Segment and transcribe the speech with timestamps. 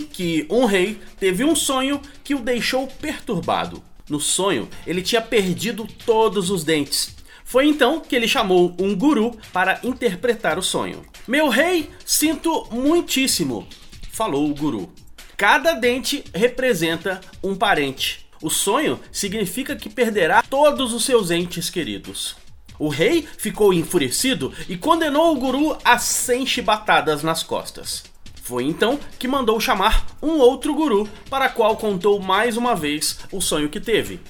[0.00, 3.82] que um rei teve um sonho que o deixou perturbado.
[4.08, 7.16] No sonho, ele tinha perdido todos os dentes.
[7.44, 11.04] Foi então que ele chamou um guru para interpretar o sonho.
[11.26, 13.66] Meu rei, sinto muitíssimo,
[14.10, 14.92] falou o guru.
[15.36, 18.26] Cada dente representa um parente.
[18.42, 22.36] O sonho significa que perderá todos os seus entes queridos.
[22.78, 28.13] O rei ficou enfurecido e condenou o guru a 100 chibatadas nas costas.
[28.44, 33.40] Foi então que mandou chamar um outro guru, para qual contou mais uma vez o
[33.40, 34.20] sonho que teve.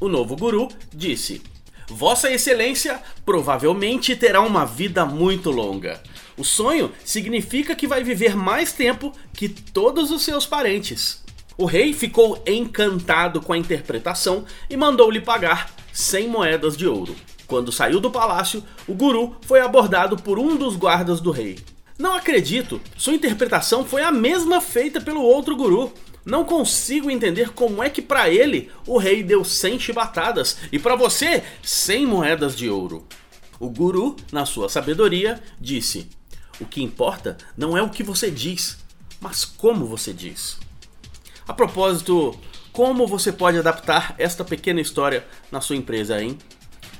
[0.00, 1.40] O novo guru disse:
[1.88, 6.02] Vossa Excelência provavelmente terá uma vida muito longa.
[6.36, 11.22] O sonho significa que vai viver mais tempo que todos os seus parentes.
[11.56, 17.14] O rei ficou encantado com a interpretação e mandou-lhe pagar 100 moedas de ouro.
[17.46, 21.56] Quando saiu do palácio, o guru foi abordado por um dos guardas do rei.
[22.00, 25.92] Não acredito, sua interpretação foi a mesma feita pelo outro guru.
[26.24, 30.96] Não consigo entender como é que para ele o rei deu 100 chibatadas e para
[30.96, 33.06] você 100 moedas de ouro.
[33.58, 36.08] O guru, na sua sabedoria, disse:
[36.58, 38.78] O que importa não é o que você diz,
[39.20, 40.58] mas como você diz.
[41.46, 42.34] A propósito,
[42.72, 46.38] como você pode adaptar esta pequena história na sua empresa, hein?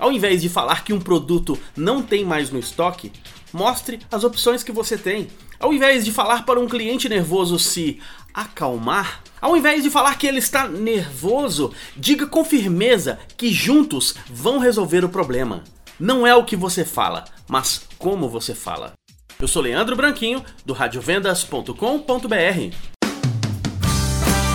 [0.00, 3.12] Ao invés de falar que um produto não tem mais no estoque,
[3.52, 5.28] mostre as opções que você tem.
[5.60, 8.00] Ao invés de falar para um cliente nervoso se
[8.32, 14.58] acalmar, ao invés de falar que ele está nervoso, diga com firmeza que juntos vão
[14.58, 15.64] resolver o problema.
[15.98, 18.94] Não é o que você fala, mas como você fala.
[19.38, 22.74] Eu sou Leandro Branquinho, do radiovendas.com.br.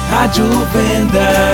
[0.10, 1.45] Rádio Vendas.